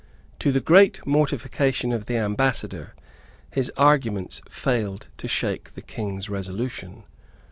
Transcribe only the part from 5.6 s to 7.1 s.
the King's resolution.